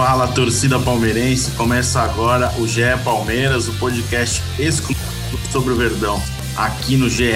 [0.00, 4.98] Fala torcida palmeirense, começa agora o GE Palmeiras, o podcast exclusivo
[5.52, 6.18] sobre o Verdão
[6.56, 7.34] aqui no GE.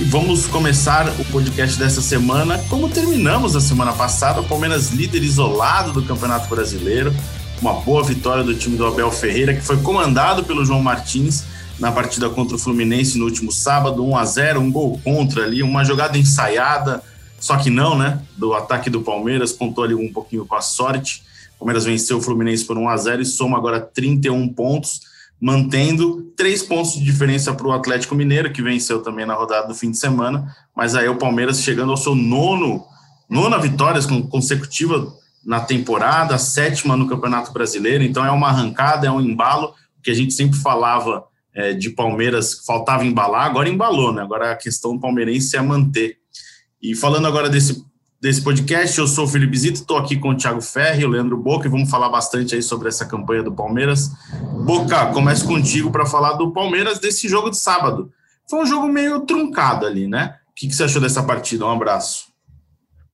[0.00, 5.22] E vamos começar o podcast dessa semana como terminamos a semana passada, o Palmeiras líder
[5.22, 7.14] isolado do Campeonato Brasileiro,
[7.60, 11.44] uma boa vitória do time do Abel Ferreira que foi comandado pelo João Martins
[11.78, 15.62] na partida contra o Fluminense no último sábado, 1 a 0, um gol contra ali,
[15.62, 17.02] uma jogada ensaiada,
[17.38, 18.20] só que não, né?
[18.38, 21.22] Do ataque do Palmeiras, contou ali um pouquinho com a sorte.
[21.64, 25.00] Palmeiras venceu o Fluminense por 1 a 0 e soma agora 31 pontos,
[25.40, 29.74] mantendo três pontos de diferença para o Atlético Mineiro, que venceu também na rodada do
[29.74, 30.54] fim de semana.
[30.76, 32.84] Mas aí o Palmeiras chegando ao seu nono,
[33.30, 33.98] nona vitória
[34.28, 35.10] consecutiva
[35.42, 38.04] na temporada, sétima no Campeonato Brasileiro.
[38.04, 42.62] Então é uma arrancada, é um embalo que a gente sempre falava é, de Palmeiras,
[42.66, 44.20] faltava embalar, agora embalou, né?
[44.20, 46.18] Agora a questão palmeirense é manter.
[46.82, 47.82] E falando agora desse
[48.24, 48.98] desse podcast.
[48.98, 51.70] Eu sou o Felipe Zito, estou aqui com o Thiago Ferri o Leandro Boca e
[51.70, 54.08] vamos falar bastante aí sobre essa campanha do Palmeiras.
[54.64, 58.10] Boca, começo contigo para falar do Palmeiras desse jogo de sábado.
[58.48, 60.36] Foi um jogo meio truncado ali, né?
[60.50, 61.66] O que, que você achou dessa partida?
[61.66, 62.32] Um abraço.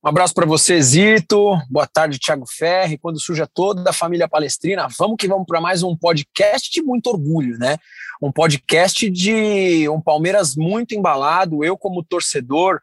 [0.00, 1.58] Um abraço para você, Zito.
[1.69, 2.97] Boa tarde, Thiago Ferri.
[2.97, 7.08] Quando suja toda a família palestrina, vamos que vamos para mais um podcast de muito
[7.08, 7.78] orgulho, né?
[8.22, 11.64] Um podcast de um Palmeiras muito embalado.
[11.64, 12.80] Eu, como torcedor,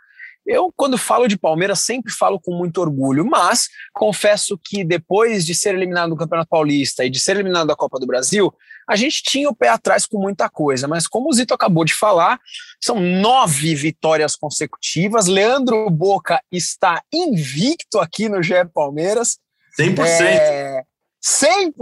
[0.47, 5.53] eu, quando falo de Palmeiras, sempre falo com muito orgulho, mas confesso que depois de
[5.53, 8.53] ser eliminado do Campeonato Paulista e de ser eliminado da Copa do Brasil,
[8.89, 10.87] a gente tinha o pé atrás com muita coisa.
[10.87, 12.39] Mas como o Zito acabou de falar,
[12.81, 15.27] são nove vitórias consecutivas.
[15.27, 19.37] Leandro Boca está invicto aqui no GE Palmeiras.
[19.77, 19.99] 100%.
[20.21, 20.83] É...
[21.21, 21.73] 100%,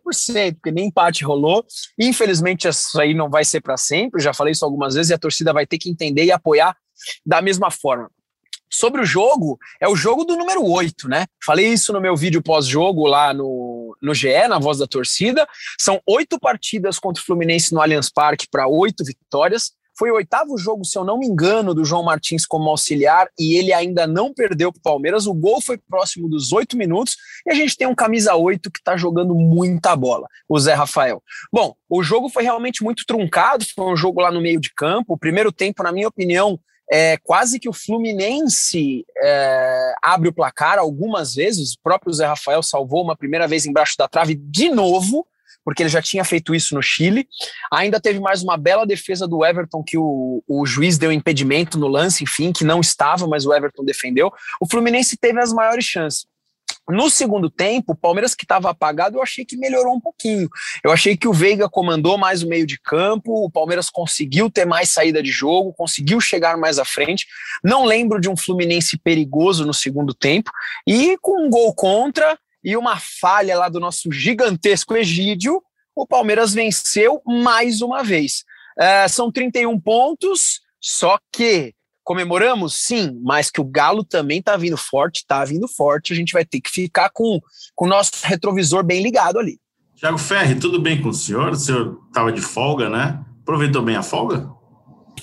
[0.00, 1.66] 100%, porque nem empate rolou.
[1.98, 4.22] Infelizmente, isso aí não vai ser para sempre.
[4.22, 6.74] Já falei isso algumas vezes e a torcida vai ter que entender e apoiar
[7.24, 8.10] da mesma forma.
[8.72, 11.26] Sobre o jogo, é o jogo do número 8, né?
[11.44, 15.46] Falei isso no meu vídeo pós-jogo lá no, no GE, na voz da torcida.
[15.76, 19.72] São oito partidas contra o Fluminense no Allianz Parque para oito vitórias.
[19.98, 23.58] Foi o oitavo jogo, se eu não me engano, do João Martins como auxiliar e
[23.58, 25.26] ele ainda não perdeu para o Palmeiras.
[25.26, 28.78] O gol foi próximo dos oito minutos e a gente tem um camisa 8 que
[28.78, 31.22] está jogando muita bola, o Zé Rafael.
[31.52, 35.12] Bom, o jogo foi realmente muito truncado, foi um jogo lá no meio de campo.
[35.12, 36.58] O primeiro tempo, na minha opinião,
[36.90, 41.74] é, quase que o Fluminense é, abre o placar algumas vezes.
[41.74, 45.24] O próprio Zé Rafael salvou uma primeira vez embaixo da trave de novo,
[45.64, 47.28] porque ele já tinha feito isso no Chile.
[47.72, 51.86] Ainda teve mais uma bela defesa do Everton, que o, o juiz deu impedimento no
[51.86, 54.32] lance, enfim, que não estava, mas o Everton defendeu.
[54.60, 56.26] O Fluminense teve as maiores chances.
[56.90, 60.48] No segundo tempo, o Palmeiras que estava apagado, eu achei que melhorou um pouquinho.
[60.82, 64.66] Eu achei que o Veiga comandou mais o meio de campo, o Palmeiras conseguiu ter
[64.66, 67.26] mais saída de jogo, conseguiu chegar mais à frente.
[67.62, 70.50] Não lembro de um Fluminense perigoso no segundo tempo.
[70.86, 75.62] E com um gol contra e uma falha lá do nosso gigantesco Egídio,
[75.94, 78.44] o Palmeiras venceu mais uma vez.
[78.78, 81.74] É, são 31 pontos, só que
[82.04, 82.74] Comemoramos?
[82.74, 86.12] Sim, mas que o Galo também tá vindo forte, tá vindo forte.
[86.12, 87.40] A gente vai ter que ficar com,
[87.74, 89.58] com o nosso retrovisor bem ligado ali.
[89.96, 91.50] Tiago Ferri, tudo bem com o senhor?
[91.50, 93.22] O senhor estava de folga, né?
[93.42, 94.50] Aproveitou bem a folga?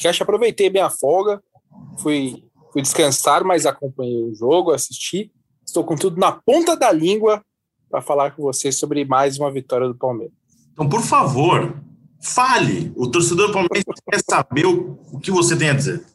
[0.05, 1.41] Acho aproveitei bem a folga.
[1.97, 5.31] Fui, fui descansar, mas acompanhei o jogo, assisti.
[5.65, 7.43] Estou com tudo na ponta da língua
[7.89, 10.35] para falar com vocês sobre mais uma vitória do Palmeiras.
[10.73, 11.81] Então, por favor,
[12.21, 12.91] fale.
[12.95, 16.05] O torcedor do Palmeiras quer saber o, o que você tem a dizer.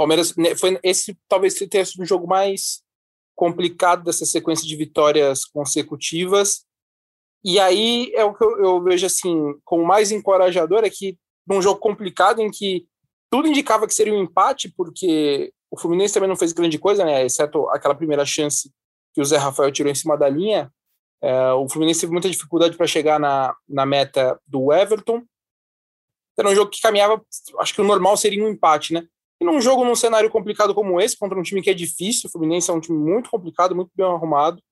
[0.00, 2.82] Palmeiras né, foi esse talvez tenha sido um jogo mais
[3.36, 6.64] complicado dessa sequência de vitórias consecutivas.
[7.44, 11.60] E aí é o que eu, eu vejo assim como mais encorajador é que num
[11.60, 12.86] jogo complicado em que
[13.30, 17.22] tudo indicava que seria um empate, porque o Fluminense também não fez grande coisa, né?
[17.26, 18.72] Exceto aquela primeira chance
[19.12, 20.72] que o Zé Rafael tirou em cima da linha.
[21.22, 25.22] É, o Fluminense teve muita dificuldade para chegar na, na meta do Everton.
[26.38, 27.22] Era um jogo que caminhava,
[27.58, 29.06] acho que o normal seria um empate, né?
[29.40, 32.30] E num jogo, num cenário complicado como esse, contra um time que é difícil, o
[32.30, 34.62] Fluminense é um time muito complicado, muito bem arrumado,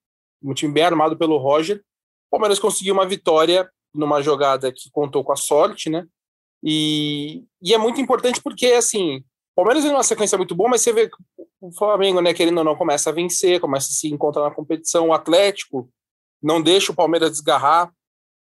[0.43, 5.25] um time bem armado pelo Roger, o Palmeiras conseguiu uma vitória numa jogada que contou
[5.25, 6.07] com a sorte, né?
[6.63, 9.23] E, e é muito importante porque, assim, o
[9.57, 11.11] Palmeiras vem numa sequência muito boa, mas você vê
[11.61, 15.09] o Flamengo, né, querendo ou não, começa a vencer, começa a se encontrar na competição,
[15.09, 15.91] o Atlético
[16.43, 17.93] não deixa o Palmeiras desgarrar,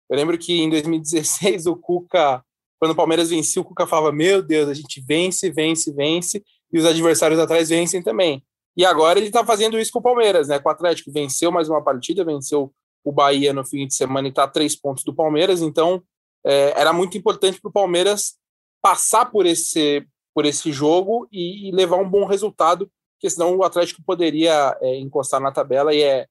[0.09, 2.43] Eu lembro que em 2016 o Cuca,
[2.79, 6.79] quando o Palmeiras vencia, o Cuca falava: Meu Deus, a gente vence, vence, vence, e
[6.79, 8.43] os adversários atrás vencem também.
[8.75, 10.59] E agora ele está fazendo isso com o Palmeiras, né?
[10.59, 12.71] Com o Atlético venceu mais uma partida, venceu
[13.03, 15.61] o Bahia no fim de semana e está a três pontos do Palmeiras.
[15.61, 16.03] Então
[16.45, 18.35] é, era muito importante para o Palmeiras
[18.81, 23.63] passar por esse, por esse jogo e, e, levar um bom resultado, porque senão o
[23.63, 26.27] Atlético poderia é, encostar na tabela e é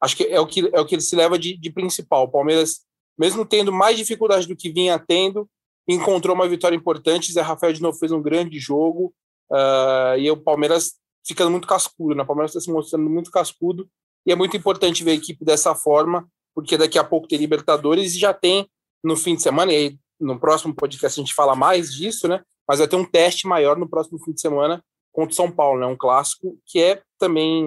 [0.00, 2.24] acho que é o que é o que ele se leva de, de principal.
[2.24, 2.80] O Palmeiras,
[3.18, 5.48] mesmo tendo mais dificuldade do que vinha tendo,
[5.88, 7.32] encontrou uma vitória importante.
[7.32, 9.14] Zé Rafael de novo fez um grande jogo
[9.50, 10.94] uh, e o Palmeiras
[11.26, 12.22] ficando muito cascudo, né?
[12.22, 13.88] O Palmeiras está se mostrando muito cascudo
[14.26, 18.14] e é muito importante ver a equipe dessa forma, porque daqui a pouco tem Libertadores
[18.14, 18.68] e já tem
[19.02, 22.42] no fim de semana, e aí no próximo podcast a gente fala mais disso, né?
[22.66, 25.80] Mas vai ter um teste maior no próximo fim de semana contra o São Paulo,
[25.80, 25.86] né?
[25.86, 27.64] Um clássico que é também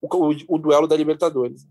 [0.00, 1.66] o, o, o duelo da Libertadores.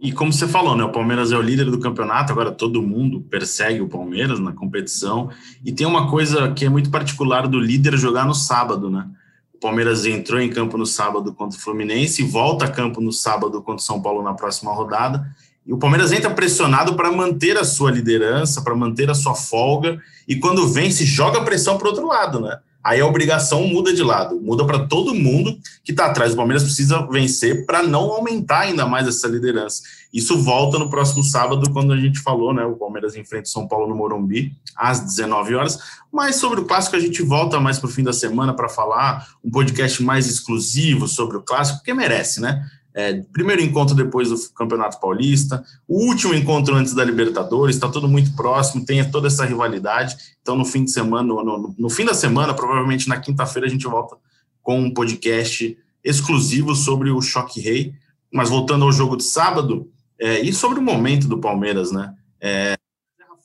[0.00, 3.20] E como você falou, né, o Palmeiras é o líder do campeonato, agora todo mundo
[3.22, 5.28] persegue o Palmeiras na competição.
[5.64, 9.08] E tem uma coisa que é muito particular do líder jogar no sábado, né?
[9.52, 13.60] O Palmeiras entrou em campo no sábado contra o Fluminense, volta a campo no sábado
[13.60, 15.34] contra o São Paulo na próxima rodada.
[15.66, 20.00] E o Palmeiras entra pressionado para manter a sua liderança, para manter a sua folga,
[20.28, 22.56] e quando vence, joga pressão para o outro lado, né?
[22.88, 26.32] Aí a obrigação muda de lado, muda para todo mundo que está atrás.
[26.32, 29.82] O Palmeiras precisa vencer para não aumentar ainda mais essa liderança.
[30.10, 32.64] Isso volta no próximo sábado, quando a gente falou, né?
[32.64, 35.78] O Palmeiras enfrenta o São Paulo no Morumbi, às 19 horas.
[36.10, 39.28] Mas sobre o clássico, a gente volta mais para o fim da semana para falar
[39.44, 42.64] um podcast mais exclusivo sobre o clássico, porque merece, né?
[42.98, 48.08] É, primeiro encontro depois do Campeonato Paulista, o último encontro antes da Libertadores, está tudo
[48.08, 50.16] muito próximo, tem toda essa rivalidade.
[50.42, 53.70] Então, no fim de semana, no, no, no fim da semana, provavelmente na quinta-feira, a
[53.70, 54.16] gente volta
[54.60, 57.94] com um podcast exclusivo sobre o Choque Rei.
[58.32, 59.88] Mas voltando ao jogo de sábado,
[60.20, 62.12] é, e sobre o momento do Palmeiras, né?
[62.40, 62.76] É,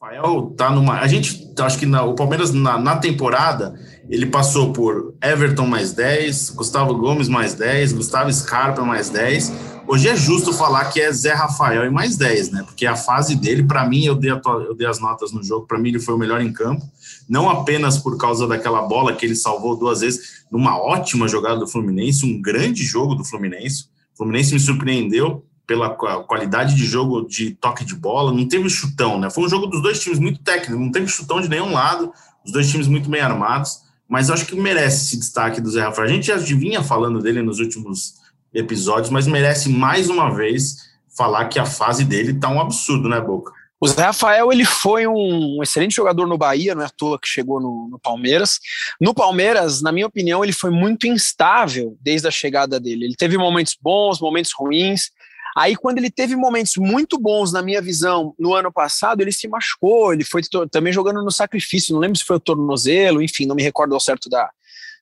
[0.04, 1.00] Rafael tá numa.
[1.00, 3.80] A gente acho que na, o Palmeiras na, na temporada
[4.10, 9.54] ele passou por Everton mais 10, Gustavo Gomes mais 10, Gustavo Scarpa mais 10.
[9.88, 12.64] Hoje é justo falar que é Zé Rafael e mais 10, né?
[12.64, 15.68] Porque a fase dele, para mim, eu dei, a, eu dei as notas no jogo,
[15.68, 16.86] para mim ele foi o melhor em campo,
[17.28, 21.68] não apenas por causa daquela bola que ele salvou duas vezes, numa ótima jogada do
[21.68, 23.86] Fluminense, um grande jogo do Fluminense.
[24.14, 29.18] O Fluminense me surpreendeu pela qualidade de jogo de toque de bola, não teve chutão,
[29.18, 29.30] né?
[29.30, 32.12] Foi um jogo dos dois times muito técnico, não teve chutão de nenhum lado,
[32.46, 36.08] os dois times muito bem armados mas acho que merece esse destaque do Zé Rafael.
[36.08, 38.14] A gente já vinha falando dele nos últimos
[38.54, 40.76] episódios, mas merece mais uma vez
[41.18, 43.52] falar que a fase dele tá um absurdo, né, Boca?
[43.82, 47.28] O Zé Rafael ele foi um excelente jogador no Bahia, não é à toa que
[47.28, 48.60] chegou no, no, Palmeiras.
[49.02, 53.06] No Palmeiras, na minha opinião, ele foi muito instável desde a chegada dele.
[53.06, 55.10] Ele teve momentos bons, momentos ruins.
[55.56, 59.48] Aí, quando ele teve momentos muito bons, na minha visão, no ano passado, ele se
[59.48, 60.42] machucou, ele foi
[60.72, 64.00] também jogando no sacrifício, não lembro se foi o tornozelo, enfim, não me recordo ao
[64.00, 64.50] certo da,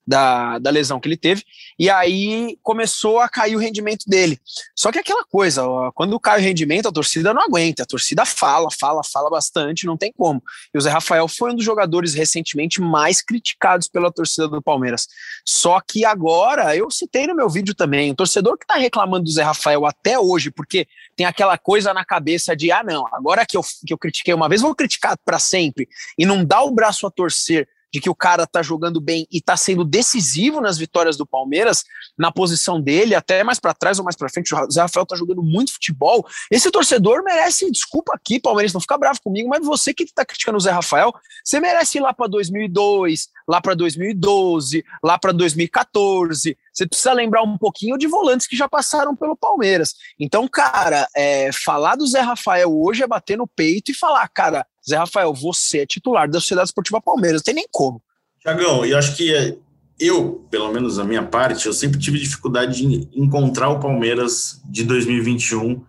[0.06, 1.44] da, da lesão que ele teve,
[1.78, 4.40] e aí começou a cair o rendimento dele.
[4.76, 8.26] Só que aquela coisa, ó, quando cai o rendimento, a torcida não aguenta, a torcida
[8.26, 10.42] fala, fala, fala bastante, não tem como.
[10.74, 15.08] E o Zé Rafael foi um dos jogadores recentemente mais criticados pela torcida do Palmeiras.
[15.46, 19.32] Só que agora, eu citei no meu vídeo também, o torcedor que está reclamando do
[19.32, 23.56] Zé Rafael até hoje, porque tem aquela coisa na cabeça de, ah, não, agora que
[23.56, 25.88] eu, que eu critiquei uma vez, vou criticar para sempre,
[26.18, 29.42] e não dá o braço a torcer de que o cara tá jogando bem e
[29.42, 31.84] tá sendo decisivo nas vitórias do Palmeiras,
[32.18, 35.16] na posição dele, até mais para trás ou mais para frente, o Zé Rafael tá
[35.16, 36.26] jogando muito futebol.
[36.50, 40.58] Esse torcedor merece, desculpa aqui, Palmeiras, não fica bravo comigo, mas você que tá criticando
[40.58, 46.58] o Zé Rafael, você merece ir lá para 2002, lá para 2012, lá para 2014.
[46.74, 49.94] Você precisa lembrar um pouquinho de volantes que já passaram pelo Palmeiras.
[50.20, 54.66] Então, cara, é, falar do Zé Rafael hoje é bater no peito e falar, cara,
[54.88, 58.02] Zé Rafael, você é titular da Sociedade Esportiva Palmeiras, não tem nem como.
[58.40, 59.58] Tiagão, eu acho que
[60.00, 64.84] eu, pelo menos a minha parte, eu sempre tive dificuldade de encontrar o Palmeiras de
[64.84, 65.84] 2021,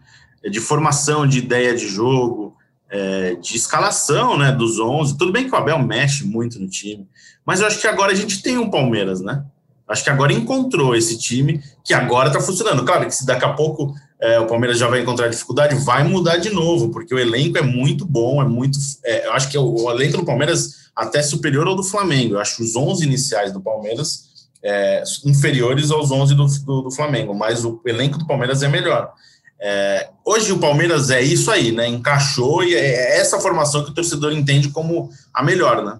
[0.44, 2.54] é, de formação, de ideia de jogo,
[2.90, 5.16] é, de escalação né, dos 11.
[5.16, 7.08] Tudo bem que o Abel mexe muito no time,
[7.44, 9.44] mas eu acho que agora a gente tem um Palmeiras, né?
[9.88, 12.84] Acho que agora encontrou esse time que agora está funcionando.
[12.84, 16.36] Claro que se daqui a pouco é, o Palmeiras já vai encontrar dificuldade, vai mudar
[16.36, 18.78] de novo, porque o elenco é muito bom, é muito.
[19.04, 22.34] É, eu acho que o, o, elenco do Palmeiras até superior ao do Flamengo.
[22.34, 27.34] Eu acho os 11 iniciais do Palmeiras é, inferiores aos 11 do, do, do, Flamengo,
[27.34, 29.12] mas o elenco do Palmeiras é melhor.
[29.60, 31.88] É, hoje o Palmeiras é isso aí, né?
[31.88, 35.98] Encaixou e é essa formação que o torcedor entende como a melhor, né?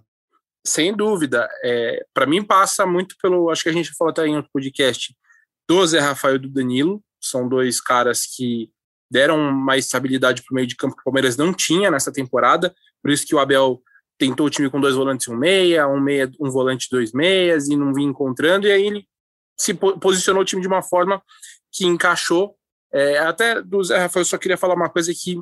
[0.65, 1.49] Sem dúvida.
[1.65, 3.51] É, Para mim passa muito pelo.
[3.51, 5.13] Acho que a gente falou até em outro podcast
[5.69, 8.71] do Zé Rafael do Danilo são dois caras que
[9.11, 12.75] deram uma estabilidade para o meio de campo que o Palmeiras não tinha nessa temporada,
[13.03, 13.83] por isso que o Abel
[14.19, 17.69] tentou o time com dois volantes e um meia, um meia, um volante dois meias,
[17.69, 19.07] e não vinha encontrando, e aí ele
[19.59, 21.23] se posicionou o time de uma forma
[21.73, 22.57] que encaixou.
[22.93, 25.37] É, até do Zé Rafael, eu só queria falar uma coisa que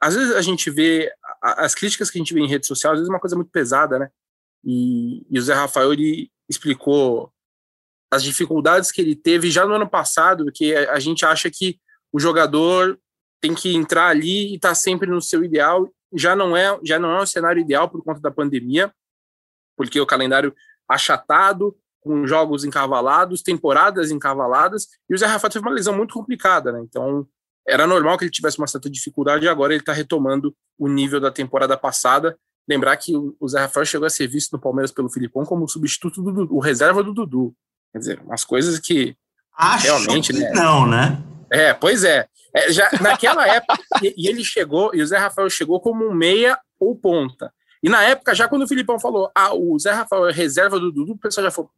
[0.00, 1.10] às vezes a gente vê,
[1.40, 3.50] as críticas que a gente vê em rede social, às vezes é uma coisa muito
[3.50, 4.10] pesada, né?
[4.62, 7.32] E, e o Zé Rafael, ele explicou
[8.14, 11.78] as dificuldades que ele teve já no ano passado, que a, gente acha que
[12.12, 12.98] o jogador
[13.40, 16.98] tem que entrar ali e estar tá sempre no seu ideal, já não é já
[16.98, 18.92] não é um cenário ideal por conta da pandemia,
[19.76, 20.54] porque o calendário
[20.88, 26.70] achatado, com jogos encavalados, temporadas encavaladas, e o Zé Rafael teve uma lesão muito complicada,
[26.70, 26.80] né?
[26.82, 27.26] Então,
[27.66, 31.18] era normal que ele tivesse uma certa dificuldade e agora ele está retomando o nível
[31.18, 32.38] da temporada passada.
[32.68, 36.22] Lembrar que o Zé Rafael chegou a ser visto no Palmeiras pelo Filipão como substituto
[36.22, 37.54] do Dudu, o reserva do Dudu.
[37.94, 39.16] Quer dizer, umas coisas que
[39.56, 40.50] Acho realmente, que né?
[40.50, 41.22] Não, né?
[41.48, 42.26] É, pois é.
[42.52, 46.58] é já naquela época, e, ele chegou, e o Zé Rafael chegou como um meia
[46.80, 47.54] ou ponta.
[47.80, 50.90] E na época, já quando o Filipão falou, ah, o Zé Rafael é reserva do
[50.90, 51.70] Dudu, o pessoal já falou,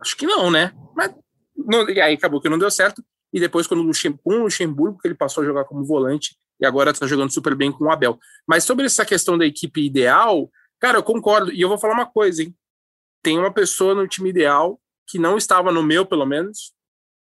[0.00, 0.72] acho que não, né?
[0.94, 1.12] Mas
[1.56, 3.02] não, e aí acabou que não deu certo.
[3.32, 6.66] E depois, quando o Luxemburgo, com o Luxemburgo, ele passou a jogar como volante e
[6.66, 8.16] agora está jogando super bem com o Abel.
[8.46, 11.50] Mas sobre essa questão da equipe ideal, cara, eu concordo.
[11.50, 12.54] E eu vou falar uma coisa, hein?
[13.22, 14.78] Tem uma pessoa no time ideal
[15.12, 16.72] que não estava no meu, pelo menos,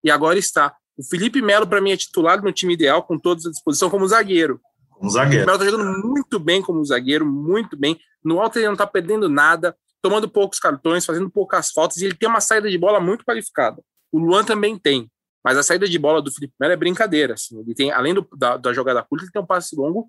[0.04, 0.72] e agora está.
[0.96, 4.06] O Felipe Melo, para mim, é titular no time ideal, com todos à disposição, como
[4.06, 4.60] zagueiro.
[5.00, 5.42] Um zagueiro.
[5.42, 7.98] O Melo está jogando muito bem como zagueiro, muito bem.
[8.24, 12.14] No alto ele não está perdendo nada, tomando poucos cartões, fazendo poucas faltas, e ele
[12.14, 13.82] tem uma saída de bola muito qualificada.
[14.12, 15.10] O Luan também tem.
[15.44, 17.34] Mas a saída de bola do Felipe Melo é brincadeira.
[17.34, 17.58] Assim.
[17.58, 20.06] Ele tem, além do, da, da, jogada curta, ele tem um passe longo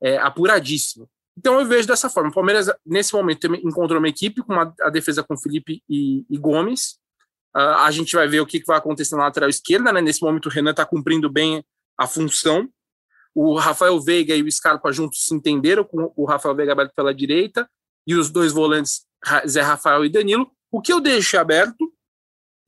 [0.00, 1.10] é, apuradíssimo.
[1.36, 2.30] Então eu vejo dessa forma.
[2.30, 6.38] O Palmeiras, nesse momento, encontrou uma equipe com uma, a defesa com Felipe e, e
[6.38, 7.00] Gomes.
[7.56, 9.90] Uh, a gente vai ver o que, vai acontecer na lateral esquerda.
[9.92, 10.02] Né?
[10.02, 11.64] Nesse momento, o Renan está cumprindo bem
[11.98, 12.68] a função.
[13.34, 17.14] O Rafael Veiga e o Scarpa juntos se entenderam, com o Rafael Veiga aberto pela
[17.14, 17.68] direita
[18.06, 19.06] e os dois volantes,
[19.46, 20.50] Zé Rafael e Danilo.
[20.70, 21.92] O que eu deixo aberto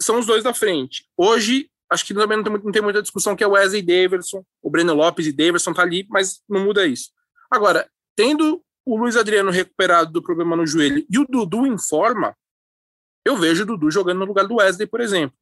[0.01, 1.07] são os dois da frente.
[1.17, 4.71] Hoje, acho que também não tem, não tem muita discussão que é Wesley Daverson, o
[4.71, 7.11] Breno Lopes e Daverson tá ali, mas não muda isso.
[7.51, 12.35] Agora, tendo o Luiz Adriano recuperado do problema no joelho e o Dudu em forma,
[13.25, 15.37] eu vejo o Dudu jogando no lugar do Wesley, por exemplo.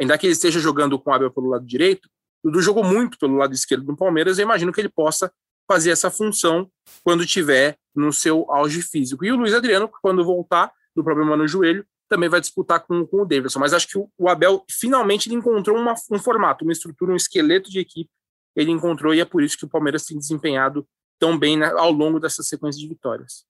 [0.00, 2.08] Ainda que ele esteja jogando com o Abel pelo lado direito,
[2.42, 5.32] o Dudu jogou muito pelo lado esquerdo do Palmeiras, eu imagino que ele possa
[5.68, 6.70] fazer essa função
[7.02, 9.24] quando tiver no seu auge físico.
[9.24, 13.22] E o Luiz Adriano, quando voltar do problema no joelho, também vai disputar com, com
[13.22, 13.58] o Davidson.
[13.58, 17.16] Mas acho que o, o Abel finalmente ele encontrou uma, um formato, uma estrutura, um
[17.16, 18.10] esqueleto de equipe.
[18.54, 20.86] Ele encontrou e é por isso que o Palmeiras tem desempenhado
[21.18, 23.44] tão bem né, ao longo dessa sequência de vitórias.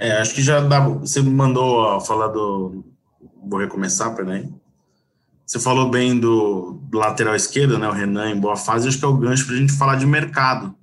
[0.00, 0.80] É, acho que já dá.
[0.80, 2.84] Você mandou falar do.
[3.42, 4.48] Vou recomeçar, peraí.
[5.46, 7.88] Você falou bem do, do, lateral esquerdo, né?
[7.88, 8.88] O Renan em boa fase.
[8.88, 10.74] Acho que é o gancho para a gente falar de mercado.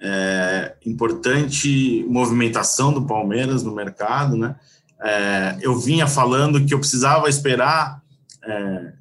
[0.00, 4.56] É, importante movimentação do Palmeiras no mercado, né?
[5.02, 8.02] é, eu vinha falando que eu precisava esperar
[8.44, 8.92] é,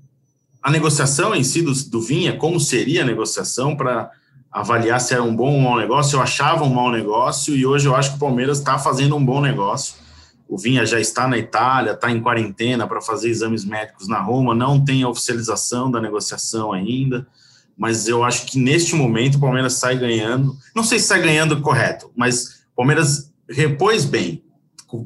[0.61, 4.11] a negociação em si do, do Vinha, como seria a negociação para
[4.55, 6.15] avaliar se era um bom ou um mau negócio.
[6.15, 9.23] Eu achava um mau negócio e hoje eu acho que o Palmeiras está fazendo um
[9.23, 9.95] bom negócio.
[10.47, 14.55] O Vinha já está na Itália, está em quarentena para fazer exames médicos na Roma,
[14.55, 17.27] não tem a oficialização da negociação ainda,
[17.77, 20.55] mas eu acho que neste momento o Palmeiras sai ganhando.
[20.73, 24.45] Não sei se sai ganhando correto, mas o Palmeiras repôs bem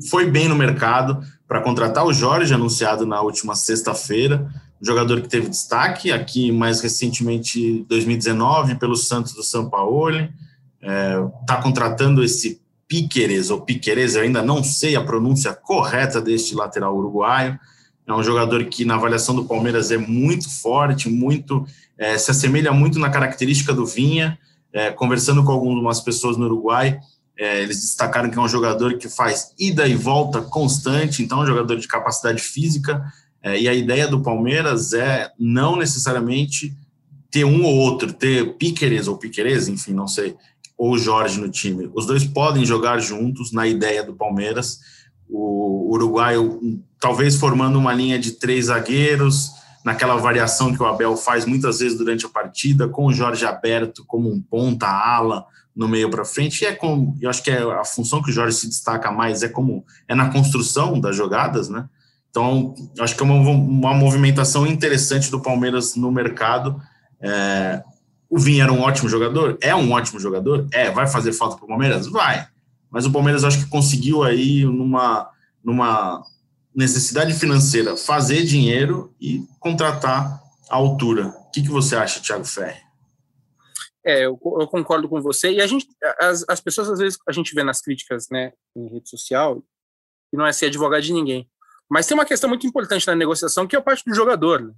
[0.10, 4.48] foi bem no mercado para contratar o Jorge, anunciado na última sexta-feira,
[4.82, 10.10] jogador que teve destaque aqui mais recentemente 2019 pelo Santos do São Paulo.
[10.12, 16.56] Está é, contratando esse Piqueres ou Piqueres, eu ainda não sei a pronúncia correta deste
[16.56, 17.60] lateral uruguaio.
[18.08, 22.72] É um jogador que, na avaliação do Palmeiras, é muito forte, muito é, se assemelha
[22.72, 24.40] muito na característica do Vinha.
[24.74, 27.00] É, conversando com algumas pessoas no Uruguai,
[27.38, 31.44] é, eles destacaram que é um jogador que faz ida e volta constante, então é
[31.44, 33.04] um jogador de capacidade física.
[33.42, 36.76] É, e a ideia do Palmeiras é não necessariamente
[37.32, 40.36] ter um ou outro, ter Piqueres ou Piqueres, enfim, não sei,
[40.78, 41.90] ou Jorge no time.
[41.94, 44.80] Os dois podem jogar juntos na ideia do Palmeiras.
[45.30, 49.52] O uruguaio talvez formando uma linha de três zagueiros,
[49.86, 54.04] naquela variação que o Abel faz muitas vezes durante a partida, com o Jorge aberto
[54.06, 57.62] como um ponta ala, no meio para frente, e é como, eu acho que é
[57.62, 61.70] a função que o Jorge se destaca mais é como é na construção das jogadas,
[61.70, 61.88] né?
[62.40, 66.82] Então, acho que é uma, uma movimentação interessante do Palmeiras no mercado.
[67.20, 67.84] É,
[68.30, 69.58] o Vinha era um ótimo jogador?
[69.60, 70.66] É um ótimo jogador?
[70.72, 72.08] É, vai fazer falta para o Palmeiras?
[72.08, 72.48] Vai.
[72.90, 75.30] Mas o Palmeiras acho que conseguiu aí, numa,
[75.62, 76.24] numa
[76.74, 81.28] necessidade financeira, fazer dinheiro e contratar à altura.
[81.28, 82.80] O que, que você acha, Thiago Ferri?
[84.06, 85.52] É, eu, eu, concordo com você.
[85.52, 85.90] E a gente,
[86.22, 89.62] as, as pessoas, às vezes, a gente vê nas críticas, né, em rede social,
[90.32, 91.46] e não é ser advogado de ninguém.
[91.90, 94.62] Mas tem uma questão muito importante na negociação, que é a parte do jogador.
[94.62, 94.74] Né?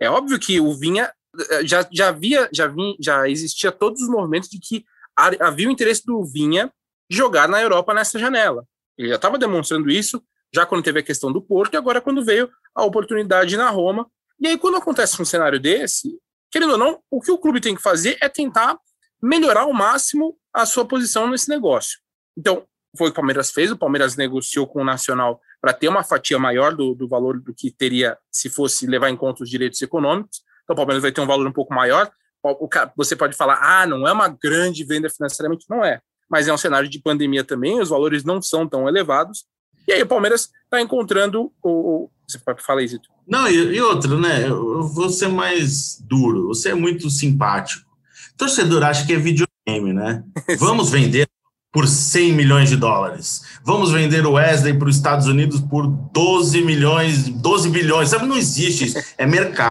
[0.00, 1.12] É óbvio que o Vinha
[1.50, 4.84] eh, já, já havia, já, vinha, já existia todos os movimentos de que
[5.16, 6.72] havia o interesse do Vinha
[7.10, 8.64] jogar na Europa nessa janela.
[8.96, 10.22] Ele já estava demonstrando isso,
[10.52, 14.08] já quando teve a questão do Porto, e agora quando veio a oportunidade na Roma.
[14.40, 16.16] E aí, quando acontece um cenário desse,
[16.50, 18.78] querendo ou não, o que o clube tem que fazer é tentar
[19.20, 21.98] melhorar ao máximo a sua posição nesse negócio.
[22.36, 22.64] Então,
[22.96, 26.04] foi o que o Palmeiras fez, o Palmeiras negociou com o Nacional para ter uma
[26.04, 29.80] fatia maior do, do valor do que teria se fosse levar em conta os direitos
[29.82, 30.42] econômicos.
[30.62, 32.10] Então, o Palmeiras vai ter um valor um pouco maior.
[32.96, 36.00] Você pode falar, ah, não é uma grande venda financeiramente, não é.
[36.30, 39.46] Mas é um cenário de pandemia também, os valores não são tão elevados.
[39.86, 42.10] E aí o Palmeiras está encontrando o.
[42.28, 43.08] Você pode falar, Isito?
[43.26, 44.46] Não, e, e outra, né?
[44.46, 46.48] Eu vou ser mais duro.
[46.48, 47.88] Você é muito simpático.
[48.36, 50.22] Torcedor acha que é videogame, né?
[50.60, 51.26] Vamos vender
[51.72, 53.42] por 100 milhões de dólares.
[53.62, 58.08] Vamos vender o Wesley para os Estados Unidos por 12 milhões, 12 bilhões.
[58.08, 58.98] Sabe, não existe isso.
[59.18, 59.70] É mercado,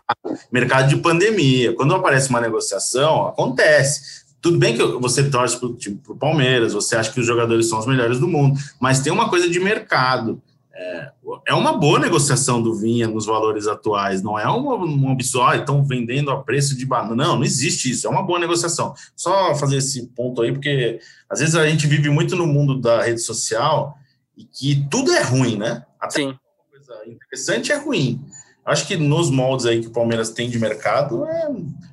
[0.52, 1.76] mercado de pandemia.
[1.76, 4.26] Quando aparece uma negociação, acontece.
[4.40, 7.80] Tudo bem que você torce para o tipo, Palmeiras, você acha que os jogadores são
[7.80, 10.42] os melhores do mundo, mas tem uma coisa de mercado.
[10.74, 11.12] É,
[11.46, 14.68] é uma boa negociação do Vinha nos valores atuais, não é um,
[15.06, 17.16] um absurdo, estão vendendo a preço de banana.
[17.16, 18.94] Não, não existe isso, é uma boa negociação.
[19.16, 23.04] Só fazer esse ponto aí, porque às vezes a gente vive muito no mundo da
[23.04, 23.98] rede social
[24.36, 25.84] e que tudo é ruim, né?
[26.00, 26.38] Até Sim.
[26.72, 28.24] coisa interessante é ruim.
[28.66, 31.48] Acho que nos moldes aí que o Palmeiras tem de mercado, é,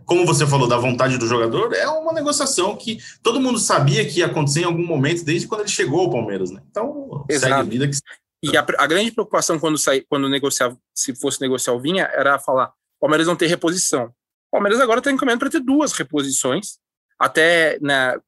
[0.04, 4.18] como você falou, da vontade do jogador, é uma negociação que todo mundo sabia que
[4.18, 6.60] ia acontecer em algum momento, desde quando ele chegou ao Palmeiras, né?
[6.68, 7.48] Então, Exato.
[7.48, 7.94] segue a vida que
[8.44, 12.38] e a, a, grande preocupação quando sair, quando negociar, se fosse negociar o Vinha, era
[12.38, 14.06] falar: o Palmeiras não tem reposição.
[14.48, 16.78] O Palmeiras agora está encaminhando para ter duas reposições.
[17.18, 18.18] Até né,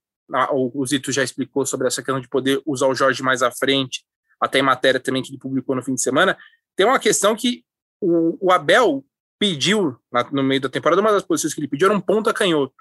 [0.52, 4.04] o Zito já explicou sobre essa questão de poder usar o Jorge mais à frente,
[4.40, 6.37] até em matéria também que ele publicou no fim de semana.
[6.74, 7.64] Tem uma questão que
[8.00, 9.05] o, o Abel
[9.38, 12.33] pediu na, no meio da temporada, uma das posições que ele pediu era um ponta
[12.33, 12.74] canhoto.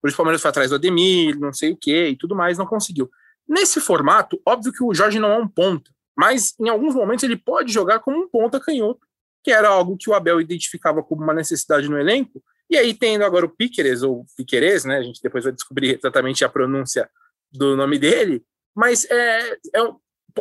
[0.00, 2.58] Por isso o Palmeiras foi atrás do Ademir, não sei o que e tudo mais,
[2.58, 3.10] não conseguiu.
[3.48, 7.36] Nesse formato, óbvio que o Jorge não é um ponta mas em alguns momentos ele
[7.36, 9.00] pode jogar como um ponta canhoto,
[9.42, 12.42] que era algo que o Abel identificava como uma necessidade no elenco.
[12.70, 14.98] E aí, tendo agora o Piqueres, ou Piqueres, né?
[14.98, 17.10] A gente depois vai descobrir exatamente a pronúncia
[17.50, 18.42] do nome dele,
[18.74, 19.92] mas é, é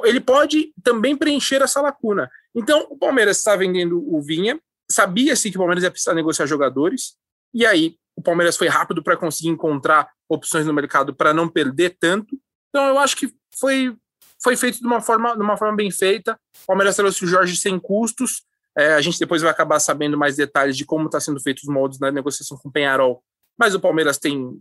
[0.05, 2.29] ele pode também preencher essa lacuna.
[2.55, 7.17] Então, o Palmeiras está vendendo o Vinha, sabia-se que o Palmeiras ia precisar negociar jogadores,
[7.53, 11.97] e aí o Palmeiras foi rápido para conseguir encontrar opções no mercado para não perder
[11.99, 12.39] tanto.
[12.69, 13.95] Então, eu acho que foi
[14.43, 16.37] foi feito de uma forma, de uma forma bem feita.
[16.63, 18.43] O Palmeiras trouxe o Jorge sem custos.
[18.77, 21.67] É, a gente depois vai acabar sabendo mais detalhes de como está sendo feito os
[21.67, 23.23] moldes na negociação com o Penharol.
[23.57, 24.59] Mas o Palmeiras tem,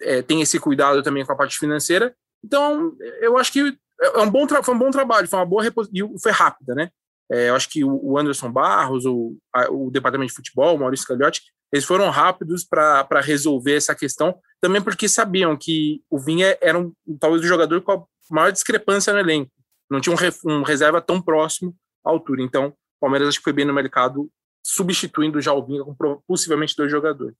[0.00, 2.14] é, tem esse cuidado também com a parte financeira.
[2.44, 6.18] Então, eu acho que é um bom foi um bom trabalho, foi uma boa e
[6.18, 6.90] foi rápida, né?
[7.30, 11.06] É, eu acho que o Anderson Barros, o, a, o departamento de futebol, o Maurício
[11.06, 16.76] Cagliotti, eles foram rápidos para resolver essa questão, também porque sabiam que o Vinha era
[16.76, 19.50] um, talvez o jogador com a maior discrepância no elenco.
[19.90, 22.42] Não tinha um, um reserva tão próximo à altura.
[22.42, 24.30] Então, o Palmeiras acho que foi bem no mercado,
[24.62, 25.94] substituindo já o Vinha com
[26.26, 27.34] possivelmente dois jogadores.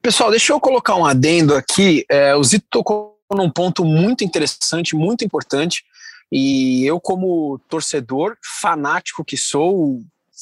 [0.00, 2.04] Pessoal, deixa eu colocar um adendo aqui.
[2.08, 5.84] É, o Zito tocou num ponto muito interessante, muito importante.
[6.30, 10.00] E eu, como torcedor fanático que sou,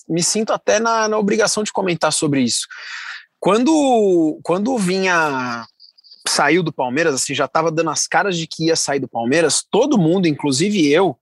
[0.08, 2.66] me sinto até na, na obrigação de comentar sobre isso.
[3.38, 5.64] Quando, quando vinha
[6.30, 9.64] saiu do Palmeiras, assim, já estava dando as caras de que ia sair do Palmeiras,
[9.70, 11.16] todo mundo, inclusive eu,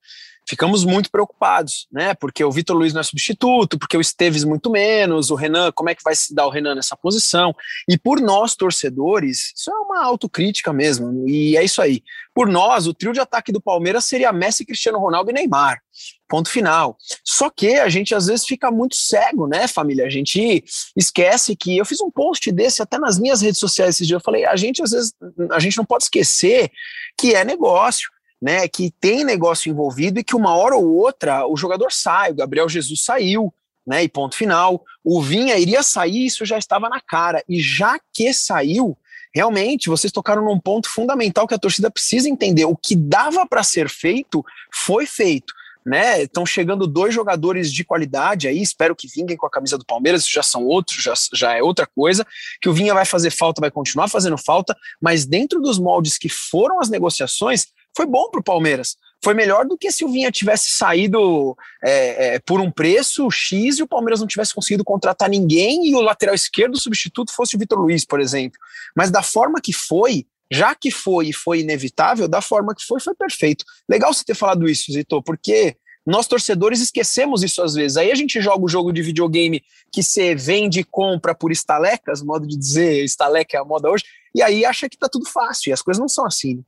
[0.47, 2.15] ficamos muito preocupados, né?
[2.15, 5.91] Porque o Vitor Luiz não é substituto, porque o Esteves muito menos, o Renan, como
[5.91, 7.55] é que vai se dar o Renan nessa posição?
[7.89, 12.03] E por nós, torcedores, isso é uma autocrítica mesmo, e é isso aí.
[12.35, 15.81] Por nós, o trio de ataque do Palmeiras seria Messi, Cristiano Ronaldo e Neymar.
[16.29, 16.97] Ponto final.
[17.25, 20.05] Só que a gente às vezes fica muito cego, né, família?
[20.05, 20.65] A gente
[20.97, 24.19] esquece que eu fiz um post desse até nas minhas redes sociais esses dias.
[24.19, 25.15] Eu falei, a gente às vezes
[25.53, 26.71] a gente não pode esquecer
[27.17, 28.09] que é negócio
[28.45, 32.35] né, que tem negócio envolvido e que uma hora ou outra o jogador sai, o
[32.35, 33.51] Gabriel Jesus saiu,
[33.87, 34.85] né, e ponto final.
[35.03, 37.43] O Vinha iria sair, isso já estava na cara.
[37.49, 38.99] E já que saiu,
[39.35, 42.67] realmente vocês tocaram num ponto fundamental que a torcida precisa entender.
[42.67, 45.55] O que dava para ser feito foi feito.
[45.83, 46.25] Né?
[46.25, 50.23] Estão chegando dois jogadores de qualidade aí, espero que vinguem com a camisa do Palmeiras,
[50.23, 52.27] isso já são outros, já, já é outra coisa.
[52.61, 56.29] Que o Vinha vai fazer falta, vai continuar fazendo falta, mas dentro dos moldes que
[56.29, 58.97] foram as negociações, foi bom para o Palmeiras.
[59.23, 63.79] foi melhor do que se o Vinha tivesse saído é, é, por um preço X
[63.79, 67.59] e o Palmeiras não tivesse conseguido contratar ninguém e o lateral esquerdo substituto fosse o
[67.59, 68.59] Vitor Luiz, por exemplo.
[68.95, 73.01] Mas da forma que foi, já que foi e foi inevitável, da forma que foi,
[73.01, 73.65] foi perfeito.
[73.89, 75.77] Legal você ter falado isso, Zito, porque
[76.07, 77.97] nós torcedores esquecemos isso às vezes.
[77.97, 82.23] Aí a gente joga o jogo de videogame que você vende e compra por estalecas,
[82.23, 84.05] modo de dizer, estaleca é a moda hoje,
[84.35, 86.63] e aí acha que tá tudo fácil, e as coisas não são assim.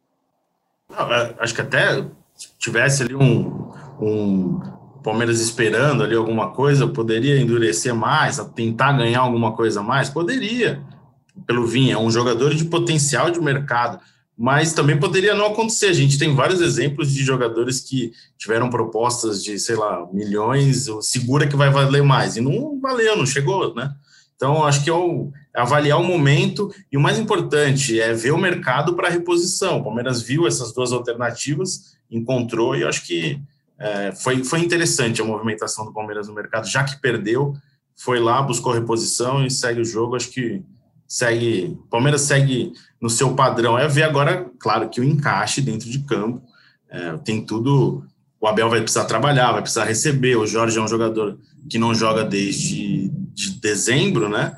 [0.90, 2.04] É, acho que até
[2.58, 4.60] tivesse ali um, um
[5.02, 10.10] Palmeiras esperando ali alguma coisa, poderia endurecer mais, tentar ganhar alguma coisa mais?
[10.10, 10.82] Poderia,
[11.46, 14.00] pelo Vinha, é um jogador de potencial de mercado,
[14.36, 15.86] mas também poderia não acontecer.
[15.86, 21.46] A gente tem vários exemplos de jogadores que tiveram propostas de, sei lá, milhões, segura
[21.46, 23.94] que vai valer mais, e não valeu, não chegou, né?
[24.36, 24.94] Então, acho que é
[25.54, 29.78] avaliar o momento e o mais importante é ver o mercado para reposição.
[29.78, 33.40] O Palmeiras viu essas duas alternativas, encontrou e eu acho que
[33.78, 37.54] é, foi, foi interessante a movimentação do Palmeiras no mercado, já que perdeu,
[37.94, 40.16] foi lá, buscou reposição e segue o jogo.
[40.16, 40.62] Acho que
[41.08, 43.78] segue, Palmeiras segue no seu padrão.
[43.78, 46.42] É ver agora, claro, que o encaixe dentro de campo
[46.90, 48.04] é, tem tudo.
[48.38, 50.36] O Abel vai precisar trabalhar, vai precisar receber.
[50.36, 54.56] O Jorge é um jogador que não joga desde de dezembro, né?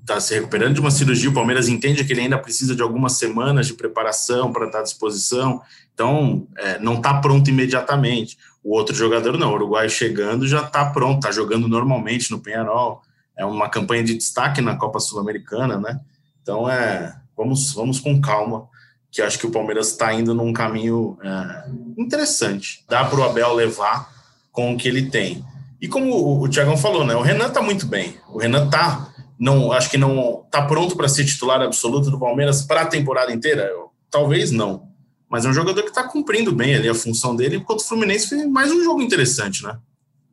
[0.00, 1.28] Está se recuperando de uma cirurgia.
[1.28, 4.82] O Palmeiras entende que ele ainda precisa de algumas semanas de preparação para estar à
[4.82, 5.60] disposição.
[5.92, 8.38] Então, é, não está pronto imediatamente.
[8.62, 9.50] O outro jogador não.
[9.50, 13.02] O Uruguai chegando já está pronto, está jogando normalmente no Penharol.
[13.36, 16.00] É uma campanha de destaque na Copa Sul-Americana, né?
[16.40, 18.68] Então, é, vamos, vamos com calma,
[19.10, 21.64] que acho que o Palmeiras está indo num caminho é,
[21.98, 22.84] interessante.
[22.88, 24.08] Dá para o Abel levar
[24.52, 25.44] com o que ele tem.
[25.80, 27.14] E como o Tiagão falou, né?
[27.14, 28.16] O Renan tá muito bem.
[28.28, 32.62] O Renan tá, não, acho que não tá pronto para ser titular absoluto do Palmeiras
[32.62, 33.62] para a temporada inteira.
[33.62, 34.90] Eu, talvez não.
[35.28, 38.28] Mas é um jogador que está cumprindo bem ali a função dele, enquanto o Fluminense
[38.28, 39.78] foi mais um jogo interessante, né?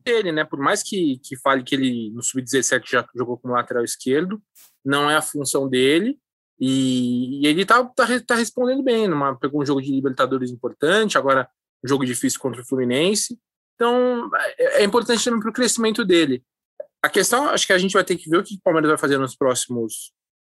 [0.03, 0.43] Ele, né?
[0.43, 4.41] Por mais que, que fale que ele no sub-17 já jogou como lateral esquerdo,
[4.83, 6.17] não é a função dele.
[6.59, 9.07] E, e ele tá, tá, tá, respondendo bem.
[9.07, 11.47] Numa, pegou um jogo de Libertadores importante, agora
[11.83, 13.37] um jogo difícil contra o Fluminense.
[13.77, 16.43] Então, é, é importante também para o crescimento dele.
[17.01, 18.97] A questão, acho que a gente vai ter que ver o que o Palmeiras vai
[18.97, 20.11] fazer nos próximos,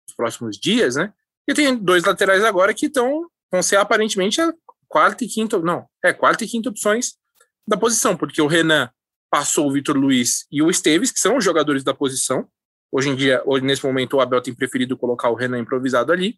[0.07, 1.13] nos próximos dias, né?
[1.47, 4.53] E tem dois laterais agora que estão vão ser aparentemente a
[4.87, 7.15] quarta e quinta, não, é quarta e quinta opções
[7.67, 8.89] da posição, porque o Renan
[9.29, 12.47] passou o Vitor Luiz e o Esteves, que são os jogadores da posição.
[12.91, 16.37] Hoje em dia, hoje, nesse momento, o Abel tem preferido colocar o Renan improvisado ali.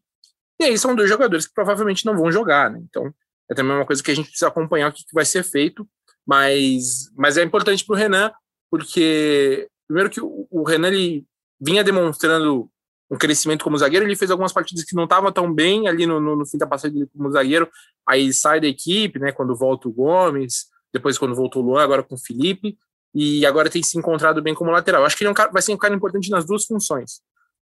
[0.59, 2.79] E aí são dois jogadores que provavelmente não vão jogar, né?
[2.83, 3.13] Então,
[3.49, 5.87] é também uma coisa que a gente precisa acompanhar o que vai ser feito.
[6.25, 8.31] Mas, mas é importante para o Renan,
[8.71, 11.25] porque, primeiro, que o, o Renan ele
[11.59, 12.69] vinha demonstrando
[13.09, 16.19] um crescimento como zagueiro, ele fez algumas partidas que não estavam tão bem ali no,
[16.19, 17.69] no, no, fim da passagem como zagueiro,
[18.07, 22.01] aí sai da equipe, né, quando volta o Gomes, depois quando voltou o Luan, agora
[22.01, 22.77] com o Felipe,
[23.13, 25.05] e agora tem se encontrado bem como lateral.
[25.05, 27.21] Acho que ele é um cara, vai ser um cara importante nas duas funções,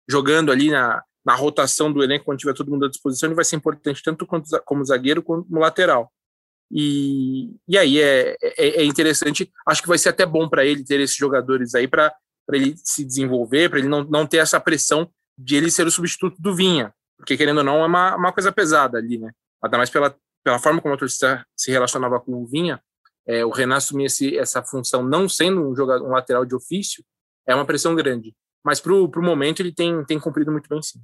[0.08, 3.45] jogando ali na, na rotação do elenco, quando tiver todo mundo à disposição, ele vai
[3.45, 4.28] ser importante tanto
[4.65, 6.12] como zagueiro quanto como lateral.
[6.71, 10.84] E, e aí é, é, é interessante, acho que vai ser até bom para ele
[10.84, 12.13] ter esses jogadores aí para
[12.51, 16.39] ele se desenvolver, para ele não, não ter essa pressão de ele ser o substituto
[16.39, 19.32] do Vinha, porque querendo ou não é uma, uma coisa pesada ali, né?
[19.63, 22.82] Ainda mais pela, pela forma como a torcida se relacionava com o Vinha,
[23.27, 27.03] é, o Renan assumir esse, essa função não sendo um, jogador, um lateral de ofício,
[27.47, 28.34] é uma pressão grande.
[28.63, 30.99] Mas para o momento ele tem, tem cumprido muito bem sim.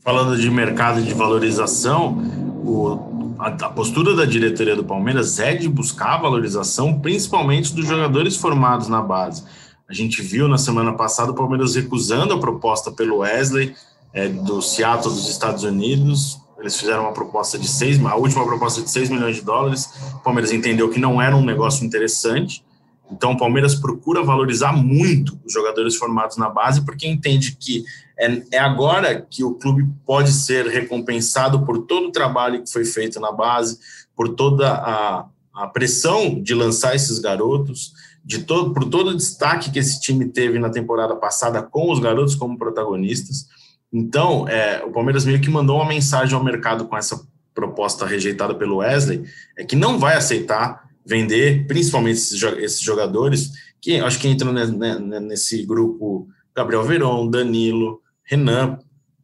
[0.00, 2.18] Falando de mercado de valorização,
[2.64, 7.86] o a, a, postura da diretoria do Palmeiras é de buscar a valorização, principalmente dos
[7.86, 9.44] jogadores formados na base.
[9.88, 13.74] A gente viu na semana passada o Palmeiras recusando a proposta pelo Wesley
[14.12, 16.40] é, do Seattle dos Estados Unidos.
[16.58, 19.90] Eles fizeram uma proposta de seis, a última proposta de 6 milhões de dólares.
[20.14, 22.64] O Palmeiras entendeu que não era um negócio interessante.
[23.10, 27.84] Então, o Palmeiras procura valorizar muito os jogadores formados na base, porque entende que
[28.22, 32.84] é, é, agora que o clube pode ser recompensado por todo o trabalho que foi
[32.84, 33.78] feito na base,
[34.14, 37.92] por toda a, a pressão de lançar esses garotos,
[38.24, 41.98] de todo, por todo o destaque que esse time teve na temporada passada com os
[41.98, 43.46] garotos como protagonistas.
[43.92, 47.20] Então, é, o Palmeiras meio que mandou uma mensagem ao mercado com essa
[47.52, 49.24] proposta rejeitada pelo Wesley,
[49.58, 56.28] é que não vai aceitar vender, principalmente esses, jogadores, que acho que entram nesse grupo
[56.54, 58.78] Gabriel Veron, Danilo, Renan,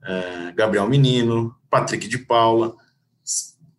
[0.04, 2.74] é, Gabriel Menino, Patrick de Paula.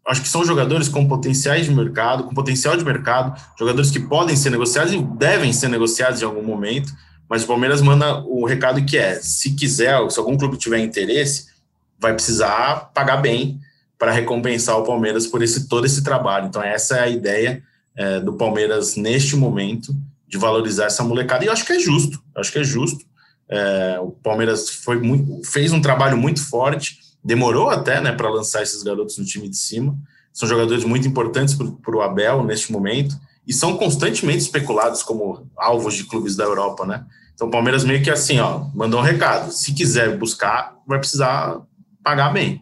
[0.07, 4.35] Acho que são jogadores com potenciais de mercado, com potencial de mercado, jogadores que podem
[4.35, 6.91] ser negociados e devem ser negociados em algum momento,
[7.29, 11.47] mas o Palmeiras manda o recado que é, se quiser, se algum clube tiver interesse,
[11.99, 13.59] vai precisar pagar bem,
[13.99, 16.47] para recompensar o Palmeiras por esse todo esse trabalho.
[16.47, 17.61] Então, essa é a ideia
[17.95, 19.93] é, do Palmeiras neste momento
[20.25, 21.43] de valorizar essa molecada.
[21.43, 23.05] E eu acho que é justo, acho que é justo.
[23.49, 28.61] É, o Palmeiras foi muito, fez um trabalho muito forte, demorou até né, para lançar
[28.61, 29.97] esses garotos no time de cima.
[30.31, 33.15] São jogadores muito importantes para o Abel neste momento
[33.47, 37.03] e são constantemente especulados como alvos de clubes da Europa, né?
[37.33, 39.51] Então o Palmeiras meio que assim, ó, mandou um recado.
[39.51, 41.59] Se quiser buscar, vai precisar
[42.03, 42.61] pagar bem.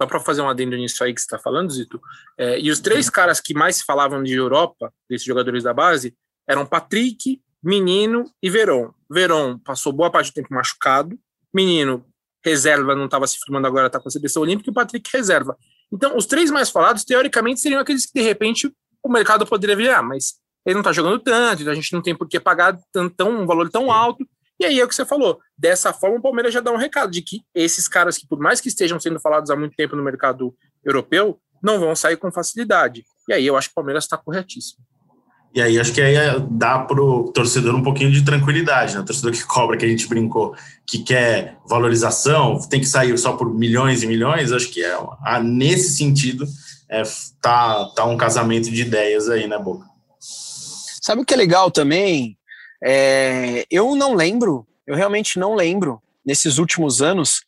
[0.00, 2.00] Só para fazer um adendo nisso aí que você está falando, Zito,
[2.38, 6.14] é, e os três caras que mais falavam de Europa, desses jogadores da base,
[6.48, 8.92] eram Patrick, Menino e Veron.
[9.08, 11.18] Veron passou boa parte do tempo machucado,
[11.52, 12.04] Menino
[12.44, 15.56] reserva, não estava se firmando agora, está com a seleção olímpica, e o Patrick reserva.
[15.92, 19.98] Então, os três mais falados, teoricamente, seriam aqueles que, de repente, o mercado poderia virar,
[19.98, 22.78] ah, mas ele não está jogando tanto, então a gente não tem por que pagar
[23.16, 24.26] tão, um valor tão alto,
[24.58, 25.40] e aí é o que você falou.
[25.56, 28.60] Dessa forma, o Palmeiras já dá um recado de que esses caras que, por mais
[28.60, 33.04] que estejam sendo falados há muito tempo no mercado europeu, não vão sair com facilidade.
[33.28, 34.84] E aí eu acho que o Palmeiras está corretíssimo.
[35.52, 36.14] E aí acho que aí
[36.48, 39.00] dá para o torcedor um pouquinho de tranquilidade, né?
[39.00, 40.54] O torcedor que cobra, que a gente brincou,
[40.86, 44.96] que quer valorização, tem que sair só por milhões e milhões, acho que é
[45.42, 46.46] nesse sentido
[46.88, 47.02] é,
[47.40, 49.86] tá, tá um casamento de ideias aí, né, Boca?
[51.02, 52.36] Sabe o que é legal também?
[52.82, 57.42] É, eu não lembro, eu realmente não lembro, nesses últimos anos,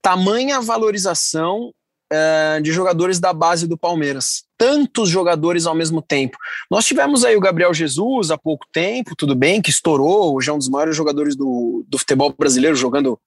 [0.00, 1.72] tamanha valorização
[2.12, 4.44] uh, de jogadores da base do Palmeiras.
[4.58, 6.36] Tantos jogadores ao mesmo tempo.
[6.70, 10.54] Nós tivemos aí o Gabriel Jesus há pouco tempo, tudo bem, que estourou, já é
[10.54, 13.18] um dos maiores jogadores do, do futebol brasileiro jogando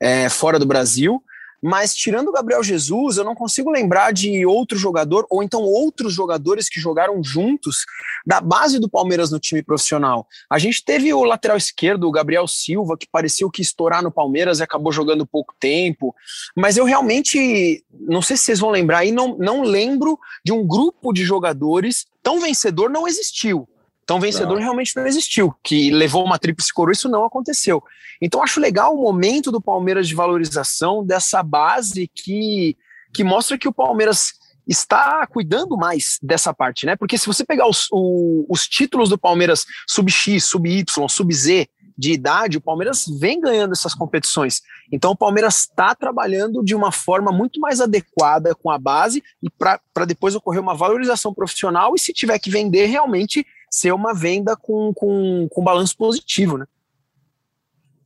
[0.00, 1.22] é, fora do Brasil
[1.62, 6.12] mas tirando o Gabriel Jesus, eu não consigo lembrar de outro jogador, ou então outros
[6.12, 7.84] jogadores que jogaram juntos
[8.26, 10.26] da base do Palmeiras no time profissional.
[10.50, 14.58] A gente teve o lateral esquerdo, o Gabriel Silva, que pareceu que estourar no Palmeiras
[14.58, 16.14] e acabou jogando pouco tempo,
[16.56, 20.66] mas eu realmente, não sei se vocês vão lembrar aí, não, não lembro de um
[20.66, 23.68] grupo de jogadores tão vencedor não existiu.
[24.02, 24.62] Então, vencedor não.
[24.62, 27.82] realmente não existiu, que levou uma tríplice coroa, isso não aconteceu.
[28.20, 32.76] Então, acho legal o momento do Palmeiras de valorização dessa base que,
[33.14, 34.32] que mostra que o Palmeiras
[34.66, 36.96] está cuidando mais dessa parte, né?
[36.96, 41.34] Porque se você pegar os, o, os títulos do Palmeiras sub X, sub Y, sub
[41.34, 44.60] Z de idade, o Palmeiras vem ganhando essas competições.
[44.90, 49.50] Então o Palmeiras está trabalhando de uma forma muito mais adequada com a base e
[49.50, 54.54] para depois ocorrer uma valorização profissional e se tiver que vender realmente ser uma venda
[54.54, 56.66] com, com, com balanço positivo, né?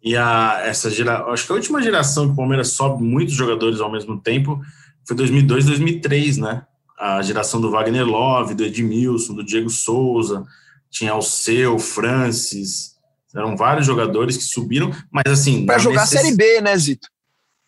[0.00, 3.80] E a, essa gera, acho que a última geração que o Palmeiras sobe muitos jogadores
[3.80, 4.62] ao mesmo tempo
[5.04, 6.64] foi 2002, 2003, né?
[6.96, 10.46] A geração do Wagner Love, do Edmilson, do Diego Souza,
[10.88, 12.94] tinha o Seu, Francis,
[13.34, 15.66] eram vários jogadores que subiram, mas assim.
[15.66, 16.20] Para jogar necess...
[16.20, 17.08] Série B, né, Zito?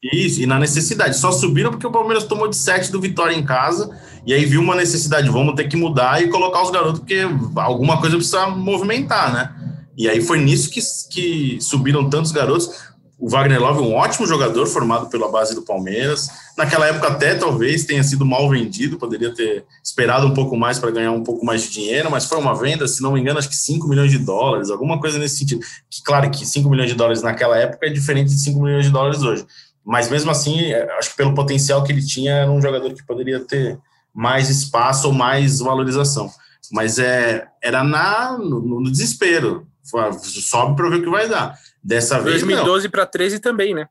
[0.03, 1.17] Isso, e na necessidade.
[1.17, 3.91] Só subiram porque o Palmeiras tomou de 7 do Vitória em casa
[4.25, 7.21] e aí viu uma necessidade, vamos ter que mudar e colocar os garotos, porque
[7.57, 9.55] alguma coisa precisa movimentar, né?
[9.97, 10.81] E aí foi nisso que,
[11.11, 12.89] que subiram tantos garotos.
[13.19, 16.29] O Wagner Love, um ótimo jogador formado pela base do Palmeiras.
[16.57, 20.93] Naquela época, até talvez tenha sido mal vendido, poderia ter esperado um pouco mais para
[20.93, 23.49] ganhar um pouco mais de dinheiro, mas foi uma venda, se não me engano, acho
[23.49, 25.63] que 5 milhões de dólares, alguma coisa nesse sentido.
[25.91, 28.93] Que, claro que 5 milhões de dólares naquela época é diferente de 5 milhões de
[28.93, 29.45] dólares hoje.
[29.89, 33.03] Mas mesmo assim, é, acho que pelo potencial que ele tinha, era um jogador que
[33.07, 33.79] poderia ter
[34.15, 36.31] mais espaço ou mais valorização.
[36.71, 39.67] Mas é, era na, no, no desespero.
[40.21, 41.55] Sobe para ver o que vai dar.
[41.83, 43.89] Dessa 2012 para 13 também, né?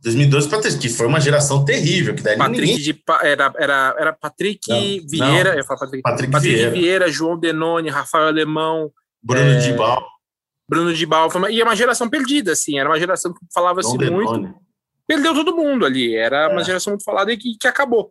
[0.00, 2.14] 2012 para 13, que foi uma geração terrível.
[2.14, 3.02] Que daí Patrick ninguém...
[3.22, 4.78] era, era, era Patrick não,
[5.08, 5.58] Vieira, não.
[5.58, 6.70] Eu falo Patrick, Patrick, Patrick Vieira.
[6.70, 7.10] Vieira.
[7.10, 10.06] João Denoni, Rafael Alemão, Bruno é, Dibal.
[10.68, 11.28] Bruno Dibal.
[11.50, 12.78] E é uma geração perdida, assim.
[12.78, 14.54] Era uma geração que falava-se muito.
[15.06, 16.14] Perdeu todo mundo ali.
[16.14, 16.48] Era é.
[16.48, 18.10] uma geração muito falada e que, que acabou.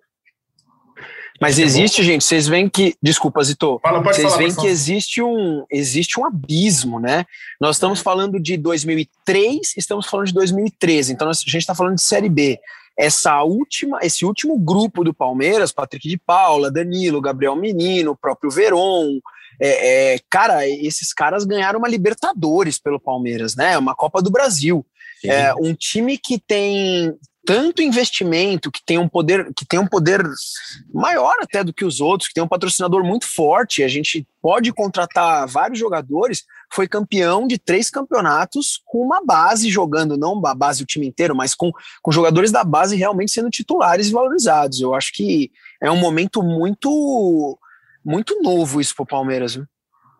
[1.41, 2.95] Mas existe, gente, vocês veem que.
[3.01, 3.81] Desculpa, Zito.
[4.03, 7.25] Vocês veem que existe um, existe um abismo, né?
[7.59, 11.11] Nós estamos falando de 2003, estamos falando de 2013.
[11.11, 12.59] Então a gente está falando de Série B.
[12.97, 18.51] Essa última, esse último grupo do Palmeiras, Patrick de Paula, Danilo, Gabriel Menino, o próprio
[18.51, 19.19] Veron,
[19.59, 23.77] é, é, cara, esses caras ganharam uma Libertadores pelo Palmeiras, né?
[23.77, 24.85] Uma Copa do Brasil.
[25.23, 30.23] É, um time que tem tanto investimento, que tem um poder, que tem um poder
[30.93, 34.71] maior até do que os outros, que tem um patrocinador muito forte, a gente pode
[34.71, 40.83] contratar vários jogadores, foi campeão de três campeonatos com uma base jogando, não a base
[40.83, 44.79] o time inteiro, mas com, com jogadores da base realmente sendo titulares e valorizados.
[44.79, 47.59] Eu acho que é um momento muito
[48.05, 49.55] muito novo isso para o Palmeiras.
[49.55, 49.65] Viu?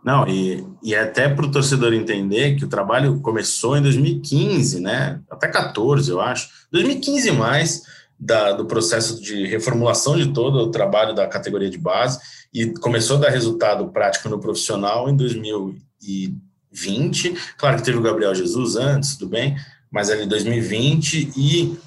[0.04, 4.82] Não, e, e é até para o torcedor entender que o trabalho começou em 2015,
[4.82, 5.22] né?
[5.30, 6.50] Até 14, eu acho.
[6.72, 7.84] 2015 mais,
[8.20, 12.20] da, do processo de reformulação de todo o trabalho da categoria de base
[12.54, 17.36] e começou a dar resultado prático no profissional em 2020.
[17.58, 19.58] Claro que teve o Gabriel Jesus antes, tudo bem,
[19.92, 21.78] mas ali 2020 e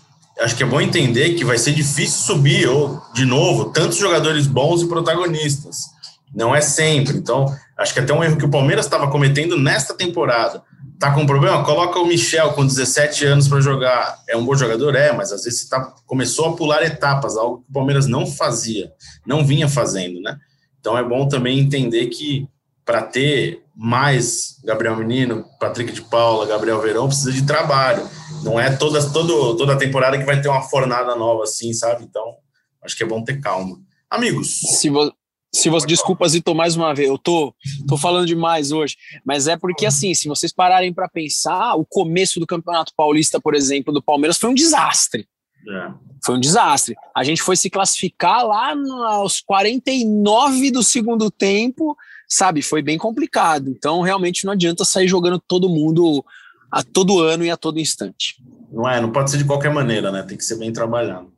[0.40, 4.46] acho que é bom entender que vai ser difícil subir ou de novo tantos jogadores
[4.46, 5.95] bons e protagonistas.
[6.36, 7.16] Não é sempre.
[7.16, 7.46] Então,
[7.76, 10.62] acho que até um erro que o Palmeiras estava cometendo nesta temporada
[10.98, 11.62] Tá com problema?
[11.62, 14.18] Coloca o Michel com 17 anos para jogar.
[14.28, 14.94] É um bom jogador?
[14.94, 18.90] É, mas às vezes tá, começou a pular etapas, algo que o Palmeiras não fazia,
[19.26, 20.38] não vinha fazendo, né?
[20.80, 22.48] Então é bom também entender que
[22.82, 28.08] para ter mais Gabriel Menino, Patrick de Paula, Gabriel Verão, precisa de trabalho.
[28.42, 32.04] Não é toda, todo, toda temporada que vai ter uma fornada nova assim, sabe?
[32.04, 32.36] Então,
[32.82, 33.76] acho que é bom ter calma.
[34.08, 34.60] Amigos.
[34.78, 35.12] Se, vo
[35.56, 37.54] se você, desculpa, Zito, mais uma vez, eu tô,
[37.88, 42.38] tô falando demais hoje, mas é porque, assim, se vocês pararem para pensar, o começo
[42.38, 45.26] do Campeonato Paulista, por exemplo, do Palmeiras foi um desastre.
[45.68, 45.90] É.
[46.24, 46.94] Foi um desastre.
[47.14, 48.74] A gente foi se classificar lá
[49.08, 51.96] aos 49 do segundo tempo,
[52.28, 52.62] sabe?
[52.62, 53.70] Foi bem complicado.
[53.70, 56.24] Então, realmente, não adianta sair jogando todo mundo
[56.70, 58.36] a todo ano e a todo instante.
[58.70, 60.22] Não é, não pode ser de qualquer maneira, né?
[60.22, 61.32] Tem que ser bem trabalhado.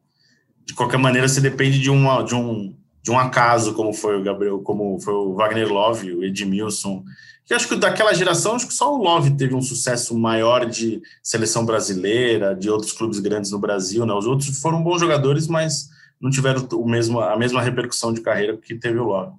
[0.67, 2.75] De qualquer maneira, você depende de, uma, de um
[3.09, 7.03] de um acaso, como foi o Gabriel, como foi o Wagner Love, o Edmilson,
[7.47, 11.01] que acho que daquela geração, acho que só o Love teve um sucesso maior de
[11.23, 14.13] seleção brasileira, de outros clubes grandes no Brasil, né?
[14.13, 15.89] Os outros foram bons jogadores, mas
[16.21, 19.33] não tiveram o mesmo, a mesma repercussão de carreira que teve o Love.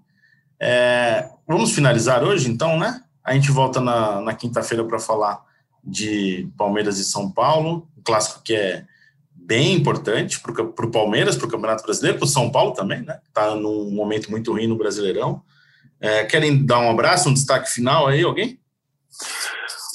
[0.59, 3.03] É, vamos finalizar hoje, então, né?
[3.23, 5.45] A gente volta na, na quinta-feira para falar
[5.83, 8.85] de Palmeiras e São Paulo, um clássico que é
[9.49, 13.17] bem importante para o Palmeiras, para o Campeonato Brasileiro, para o São Paulo também, né?
[13.27, 15.41] Está num momento muito ruim no Brasileirão.
[15.99, 18.59] É, querem dar um abraço, um destaque final aí, alguém?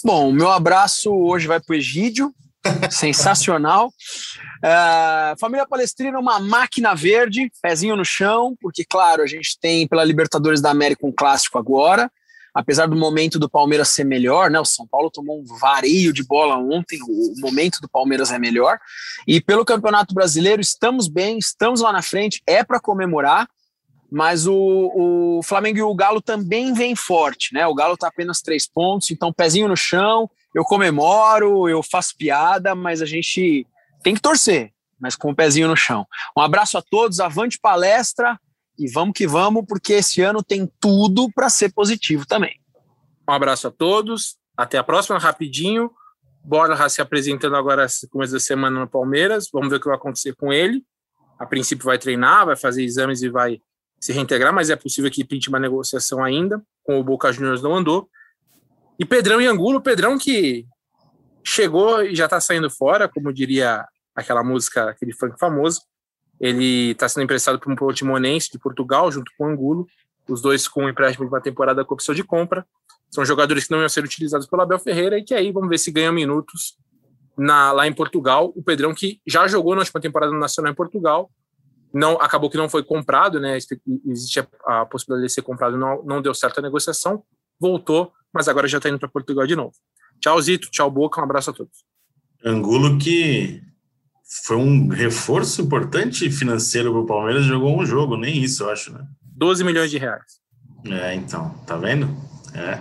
[0.05, 2.35] Bom, meu abraço hoje vai para o Egídio,
[2.91, 3.93] sensacional.
[4.59, 10.03] Uh, família Palestrina, uma máquina verde, pezinho no chão, porque, claro, a gente tem pela
[10.03, 12.11] Libertadores da América um clássico agora
[12.55, 14.61] apesar do momento do Palmeiras ser melhor, né?
[14.61, 18.79] O São Paulo tomou um vareio de bola ontem, o momento do Palmeiras é melhor.
[19.27, 23.49] E pelo Campeonato Brasileiro, estamos bem, estamos lá na frente, é para comemorar,
[24.11, 27.67] mas o, o Flamengo e o Galo também vem forte, né?
[27.67, 32.77] O Galo está apenas três pontos, então pezinho no chão, eu comemoro, eu faço piada,
[32.77, 33.67] mas a gente
[34.05, 36.07] tem que torcer, mas com o pezinho no chão.
[36.37, 38.39] Um abraço a todos, avante palestra,
[38.79, 42.61] e vamos que vamos, porque esse ano tem tudo para ser positivo também.
[43.29, 44.37] Um abraço a todos.
[44.57, 45.91] Até a próxima, rapidinho.
[46.45, 49.49] Borja se apresentando agora no começo da semana no Palmeiras.
[49.53, 50.85] Vamos ver o que vai acontecer com ele.
[51.39, 53.61] A princípio vai treinar, vai fazer exames e vai
[53.99, 56.63] se reintegrar, mas é possível que pinte uma negociação ainda.
[56.85, 58.09] Com o Boca Juniors não andou.
[58.99, 60.67] E Pedrão e Angulo, Pedrão que
[61.43, 63.85] chegou e já está saindo fora, como diria
[64.15, 65.81] aquela música, aquele funk famoso.
[66.45, 69.87] Ele está sendo emprestado para um Portimonense de Portugal, junto com o Angulo,
[70.29, 72.67] os dois com um empréstimo de uma temporada com opção de compra.
[73.11, 75.79] São jogadores que não iam ser utilizados pelo Abel Ferreira e que aí vamos ver
[75.79, 76.77] se ganham minutos
[77.35, 78.53] na, lá em Portugal.
[78.55, 81.31] O Pedrão, que já jogou na última temporada no Nacional em Portugal,
[81.95, 83.57] não acabou que não foi comprado, né?
[84.07, 87.23] Existe a, a possibilidade de ser comprado, não, não deu certo a negociação,
[87.59, 89.73] voltou, mas agora já está indo para Portugal de novo.
[90.21, 91.87] Tchau, Zito, tchau, Boca, um abraço a todos.
[92.45, 93.63] Angulo que
[94.43, 98.93] foi um reforço importante financeiro para o Palmeiras, jogou um jogo, nem isso, eu acho,
[98.93, 99.05] né?
[99.23, 100.25] 12 milhões de reais.
[100.87, 102.09] É, então, tá vendo?
[102.53, 102.79] É.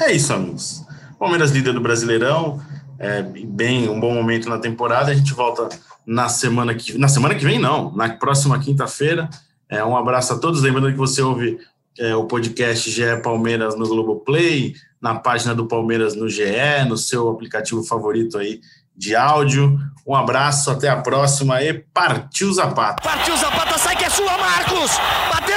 [0.00, 0.84] É isso, amigos.
[1.18, 2.62] Palmeiras líder do Brasileirão,
[2.98, 5.10] é, bem, um bom momento na temporada.
[5.10, 5.68] A gente volta
[6.06, 9.28] na semana que na semana que vem, não, na próxima quinta-feira.
[9.68, 10.62] É, um abraço a todos.
[10.62, 11.58] Lembrando que você ouve
[11.98, 17.28] é, o podcast GE Palmeiras no Globoplay, na página do Palmeiras no GE, no seu
[17.28, 18.60] aplicativo favorito aí
[18.98, 19.78] de áudio.
[20.06, 23.02] Um abraço, até a próxima e partiu Zapata.
[23.02, 24.90] Partiu Zapata, sai que é sua, Marcos!
[25.30, 25.47] Bateu